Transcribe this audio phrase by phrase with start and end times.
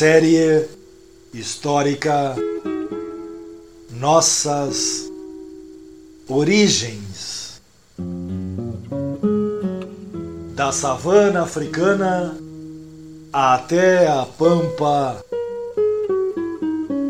[0.00, 0.66] Série
[1.34, 2.34] histórica
[3.90, 5.10] Nossas
[6.26, 7.60] Origens
[10.54, 12.34] da savana africana
[13.30, 15.22] até a pampa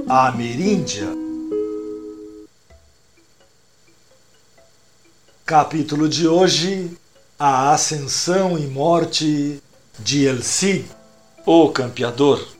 [0.09, 1.07] ameríndia.
[5.47, 6.91] Capítulo de hoje:
[7.38, 9.63] A ascensão e morte
[10.01, 10.91] de El Cid,
[11.46, 12.60] o campeador.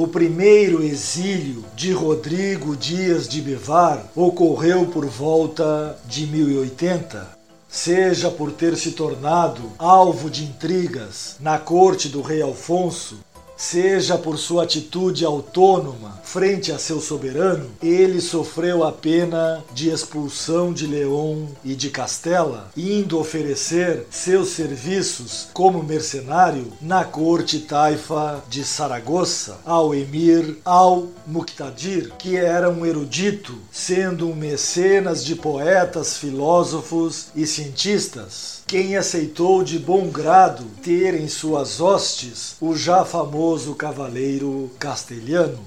[0.00, 7.28] O primeiro exílio de Rodrigo Dias de Bivar ocorreu por volta de 1080,
[7.68, 13.18] seja por ter se tornado alvo de intrigas na corte do rei Alfonso,
[13.60, 20.72] seja por sua atitude autônoma frente a seu soberano, ele sofreu a pena de expulsão
[20.72, 28.64] de León e de Castela, indo oferecer seus serviços como mercenário na corte taifa de
[28.64, 37.46] Saragossa ao emir al-Muqtadir, que era um erudito, sendo um mecenas de poetas, filósofos e
[37.46, 45.58] cientistas quem aceitou de bom grado ter em suas hostes o já famoso cavaleiro castelhano.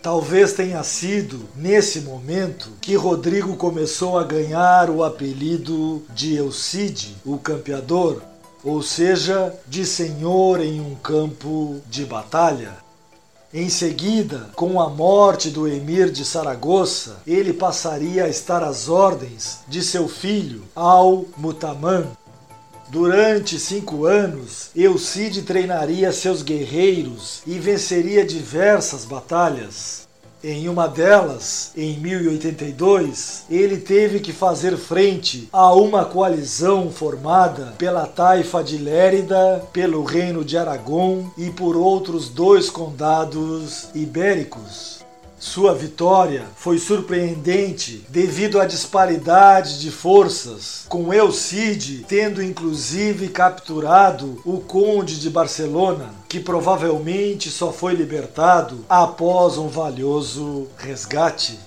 [0.00, 7.36] Talvez tenha sido nesse momento que Rodrigo começou a ganhar o apelido de Elcide, o
[7.36, 8.22] campeador,
[8.62, 12.76] ou seja, de senhor em um campo de batalha.
[13.52, 19.58] Em seguida, com a morte do emir de Saragossa, ele passaria a estar às ordens
[19.66, 22.06] de seu filho, Al-Mutaman,
[22.90, 30.08] Durante cinco anos, Eucide treinaria seus guerreiros e venceria diversas batalhas.
[30.42, 38.06] Em uma delas, em 1082, ele teve que fazer frente a uma coalizão formada pela
[38.08, 44.99] taifa de Lérida, pelo reino de Aragão e por outros dois condados ibéricos.
[45.40, 54.60] Sua vitória foi surpreendente devido à disparidade de forças, com Elcide tendo inclusive capturado o
[54.60, 61.58] Conde de Barcelona, que provavelmente só foi libertado após um valioso resgate.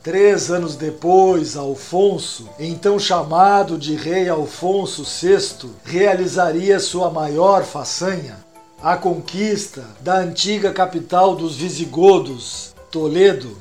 [0.00, 8.38] Três anos depois, Alfonso, então chamado de Rei Alfonso VI, realizaria sua maior façanha,
[8.82, 13.58] a conquista da antiga capital dos visigodos, Toledo,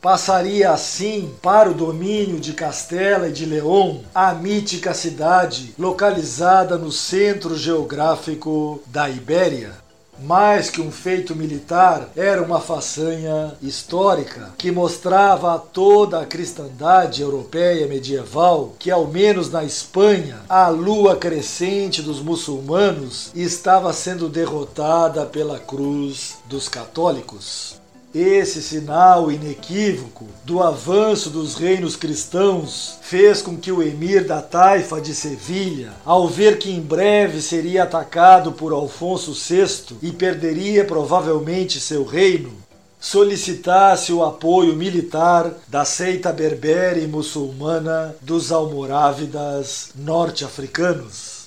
[0.00, 6.92] passaria assim para o domínio de Castela e de León, a mítica cidade localizada no
[6.92, 9.87] centro geográfico da Ibéria
[10.20, 17.22] mais que um feito militar, era uma façanha histórica que mostrava a toda a cristandade
[17.22, 25.24] europeia medieval que, ao menos na Espanha, a lua crescente dos muçulmanos estava sendo derrotada
[25.26, 27.78] pela cruz dos católicos.
[28.20, 35.00] Esse sinal inequívoco do avanço dos reinos cristãos fez com que o emir da taifa
[35.00, 41.78] de Sevilha, ao ver que em breve seria atacado por Alfonso VI e perderia provavelmente
[41.78, 42.50] seu reino,
[42.98, 51.37] solicitasse o apoio militar da seita berbere muçulmana dos almorávidas norte-africanos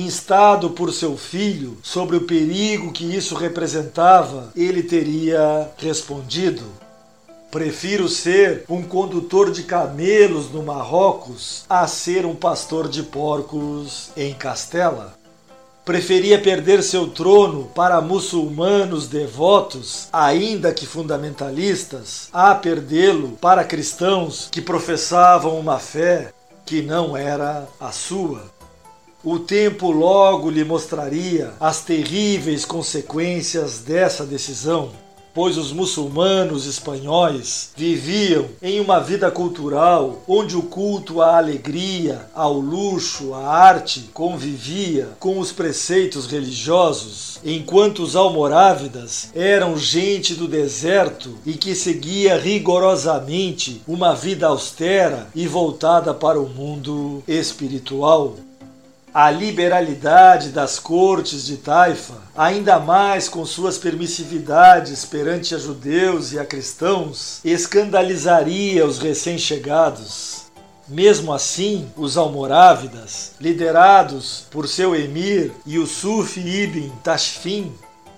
[0.00, 6.64] instado por seu filho sobre o perigo que isso representava, ele teria respondido:
[7.50, 14.32] Prefiro ser um condutor de camelos no Marrocos a ser um pastor de porcos em
[14.32, 15.14] Castela.
[15.84, 24.62] Preferia perder seu trono para muçulmanos devotos, ainda que fundamentalistas, a perdê-lo para cristãos que
[24.62, 26.32] professavam uma fé
[26.64, 28.61] que não era a sua.
[29.24, 34.90] O tempo logo lhe mostraria as terríveis consequências dessa decisão.
[35.34, 42.52] pois os muçulmanos espanhóis viviam em uma vida cultural onde o culto à alegria, ao
[42.52, 51.38] luxo, à arte convivia com os preceitos religiosos, enquanto os almorávidas eram gente do deserto
[51.46, 58.36] e que seguia rigorosamente uma vida austera e voltada para o mundo espiritual
[59.14, 66.38] a liberalidade das cortes de Taifa, ainda mais com suas permissividades perante a judeus e
[66.38, 70.42] a cristãos, escandalizaria os recém-chegados.
[70.88, 77.72] Mesmo assim, os almorávidas, liderados por seu emir Yusuf ibn Tashfin,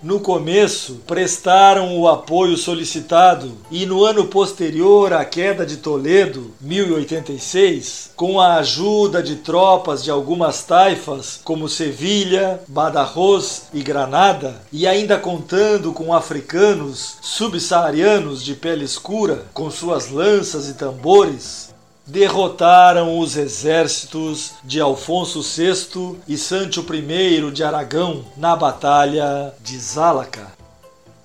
[0.05, 8.11] no começo, prestaram o apoio solicitado e no ano posterior à queda de Toledo, 1086,
[8.15, 15.17] com a ajuda de tropas de algumas taifas como Sevilha, Badajoz e Granada, e ainda
[15.17, 21.73] contando com africanos subsaarianos de pele escura, com suas lanças e tambores,
[22.07, 30.53] derrotaram os exércitos de Alfonso VI e Sancho I de Aragão na Batalha de Zalaca.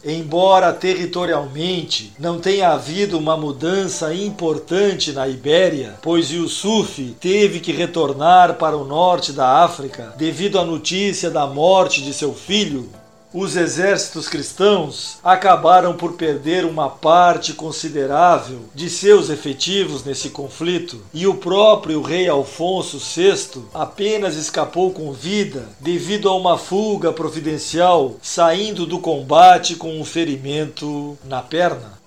[0.03, 8.55] Embora territorialmente não tenha havido uma mudança importante na Ibéria, pois Yusuf teve que retornar
[8.55, 12.89] para o norte da África devido à notícia da morte de seu filho,
[13.33, 21.27] os exércitos cristãos acabaram por perder uma parte considerável de seus efetivos nesse conflito, e
[21.27, 28.85] o próprio rei Alfonso VI apenas escapou com vida devido a uma fuga providencial, saindo
[28.85, 32.00] do combate com um ferimento na perna.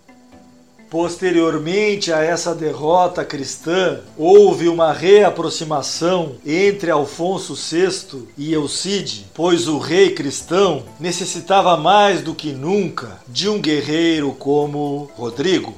[0.94, 9.80] Posteriormente a essa derrota cristã, houve uma reaproximação entre Alfonso VI e Eucide, pois o
[9.80, 15.74] rei cristão necessitava mais do que nunca de um guerreiro como Rodrigo.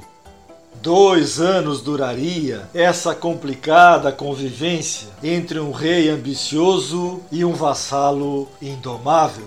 [0.82, 9.46] Dois anos duraria essa complicada convivência entre um rei ambicioso e um vassalo indomável.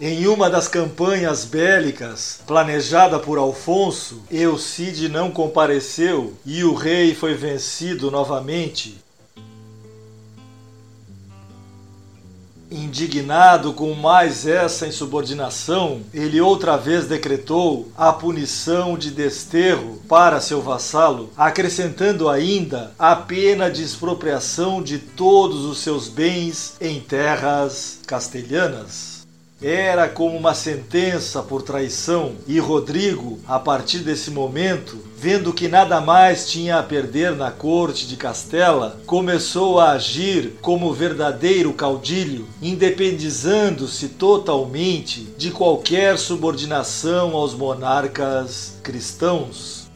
[0.00, 7.34] Em uma das campanhas bélicas planejada por Alfonso, Eucide não compareceu e o rei foi
[7.34, 8.96] vencido novamente.
[12.70, 20.62] Indignado com mais essa insubordinação, ele outra vez decretou a punição de desterro para seu
[20.62, 29.17] vassalo, acrescentando ainda a pena de expropriação de todos os seus bens em terras castelhanas.
[29.60, 36.00] Era como uma sentença por traição, e Rodrigo, a partir desse momento, vendo que nada
[36.00, 44.10] mais tinha a perder na corte de Castela, começou a agir como verdadeiro caudilho, independizando-se
[44.10, 49.88] totalmente de qualquer subordinação aos monarcas cristãos.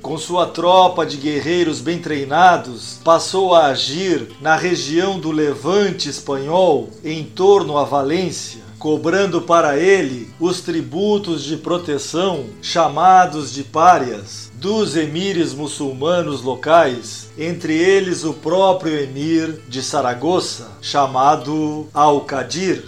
[0.00, 6.88] Com sua tropa de guerreiros bem treinados, passou a agir na região do Levante espanhol,
[7.04, 14.96] em torno a Valência, cobrando para ele os tributos de proteção chamados de párias dos
[14.96, 22.84] emires muçulmanos locais, entre eles o próprio emir de Saragoça, chamado Al-Qadir.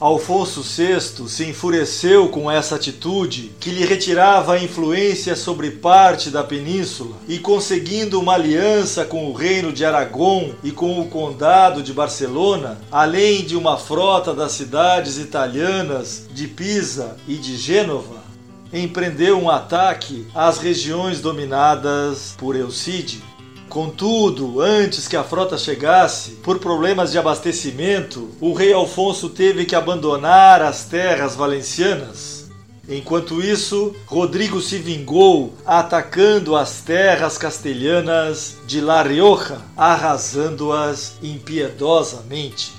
[0.00, 6.42] Alfonso VI se enfureceu com essa atitude que lhe retirava a influência sobre parte da
[6.42, 11.92] península e, conseguindo uma aliança com o reino de Aragão e com o condado de
[11.92, 18.24] Barcelona, além de uma frota das cidades italianas de Pisa e de Gênova,
[18.72, 23.22] empreendeu um ataque às regiões dominadas por Eucide.
[23.70, 29.76] Contudo, antes que a frota chegasse, por problemas de abastecimento, o rei Alfonso teve que
[29.76, 32.50] abandonar as terras valencianas.
[32.88, 42.72] Enquanto isso, Rodrigo se vingou atacando as terras castelhanas de La Rioja, arrasando-as impiedosamente.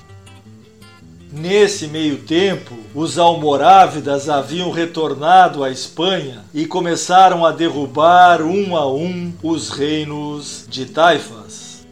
[1.31, 8.85] Nesse meio tempo, os almorávidas haviam retornado à Espanha e começaram a derrubar um a
[8.91, 11.87] um os reinos de taifas.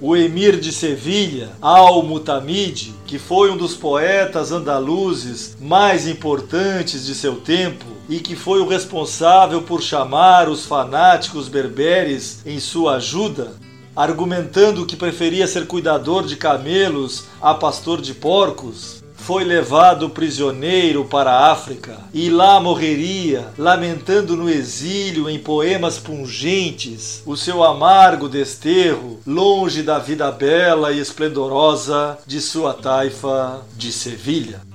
[0.00, 7.36] O emir de Sevilha, Al-Mutamid, que foi um dos poetas andaluzes mais importantes de seu
[7.36, 13.52] tempo e que foi o responsável por chamar os fanáticos berberes em sua ajuda,
[13.96, 21.30] argumentando que preferia ser cuidador de camelos a pastor de porcos, foi levado prisioneiro para
[21.30, 29.18] a África e lá morreria, lamentando no exílio em poemas pungentes o seu amargo desterro,
[29.26, 34.73] longe da vida bela e esplendorosa de sua taifa de Sevilha.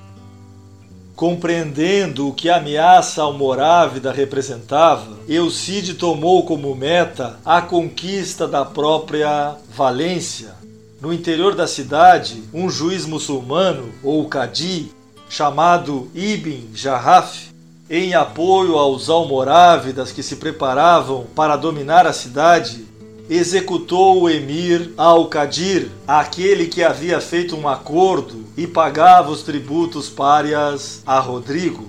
[1.19, 9.57] Compreendendo o que a ameaça almorávida representava, Eucide tomou como meta a conquista da própria
[9.75, 10.55] Valência.
[11.01, 14.93] No interior da cidade, um juiz muçulmano, ou cadi,
[15.27, 17.49] chamado Ibn Jarraf,
[17.89, 22.87] em apoio aos almorávidas que se preparavam para dominar a cidade,
[23.29, 31.03] executou o emir Al-Qadir, aquele que havia feito um acordo e pagava os tributos párias
[31.05, 31.87] a Rodrigo.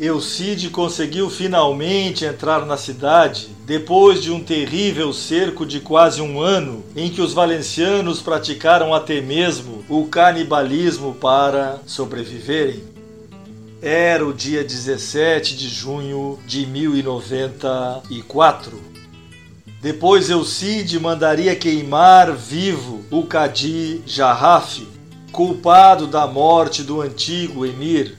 [0.00, 6.82] Eucide conseguiu finalmente entrar na cidade depois de um terrível cerco de quase um ano
[6.96, 12.82] em que os valencianos praticaram até mesmo o canibalismo para sobreviverem.
[13.80, 19.01] Era o dia 17 de junho de 1094.
[19.82, 24.86] Depois Eucide mandaria queimar vivo o Cadi Jarraf,
[25.32, 28.16] culpado da morte do antigo emir.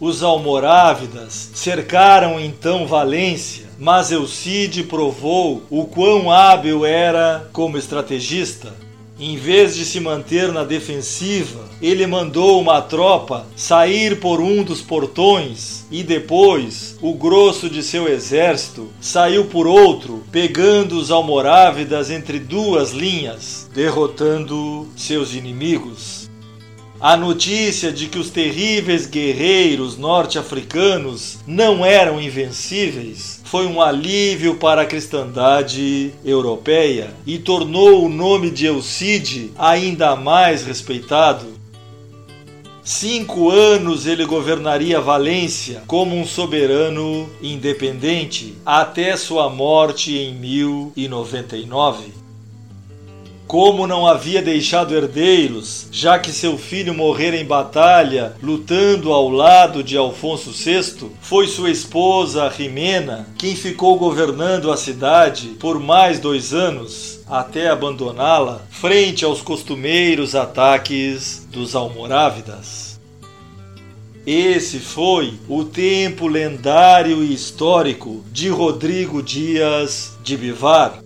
[0.00, 8.74] Os almorávidas cercaram então Valência, mas Eucide provou o quão hábil era como estrategista.
[9.18, 14.82] Em vez de se manter na defensiva, ele mandou uma tropa sair por um dos
[14.82, 22.40] portões e depois o grosso de seu exército saiu por outro, pegando os almorávidas entre
[22.40, 26.23] duas linhas, derrotando seus inimigos.
[27.06, 34.80] A notícia de que os terríveis guerreiros norte-africanos não eram invencíveis foi um alívio para
[34.80, 41.44] a cristandade europeia e tornou o nome de Eucide ainda mais respeitado.
[42.82, 52.23] Cinco anos ele governaria Valência como um soberano independente até sua morte em 1099.
[53.54, 59.80] Como não havia deixado herdeiros, já que seu filho morrera em batalha, lutando ao lado
[59.80, 66.52] de Alfonso VI, foi sua esposa Rimena quem ficou governando a cidade por mais dois
[66.52, 72.98] anos, até abandoná-la frente aos costumeiros ataques dos almorávidas.
[74.26, 81.04] Esse foi o tempo lendário e histórico de Rodrigo Dias de Bivar,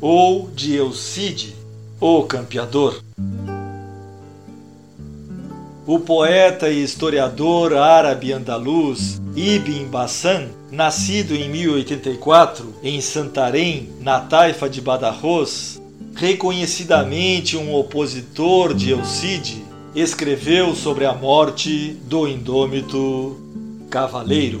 [0.00, 1.57] ou de Eucide,
[2.00, 3.02] o campeador.
[5.86, 14.68] O poeta e historiador árabe andaluz Ibn Bassan, nascido em 1084 em Santarém, na taifa
[14.68, 15.80] de Badajoz,
[16.14, 19.64] reconhecidamente um opositor de Eucide,
[19.94, 23.40] escreveu sobre a morte do indômito
[23.88, 24.60] cavaleiro.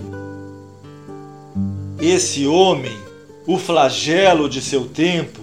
[2.00, 2.96] Esse homem
[3.48, 5.40] o flagelo de seu tempo,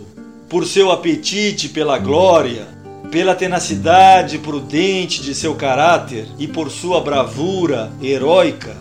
[0.50, 2.68] por seu apetite pela glória,
[3.12, 8.76] pela tenacidade prudente de seu caráter e por sua bravura heróica,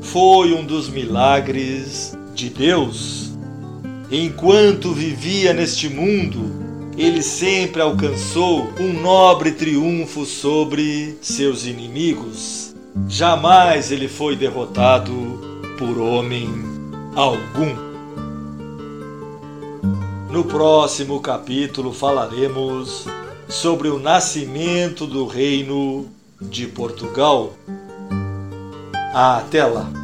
[0.00, 3.32] foi um dos milagres de Deus.
[4.10, 6.62] Enquanto vivia neste mundo,
[6.98, 12.74] ele sempre alcançou um nobre triunfo sobre seus inimigos.
[13.08, 15.12] Jamais ele foi derrotado
[15.78, 16.48] por homem
[17.14, 17.91] algum.
[20.32, 23.04] No próximo capítulo falaremos
[23.50, 26.06] sobre o nascimento do Reino
[26.40, 27.52] de Portugal.
[29.12, 30.01] Até lá!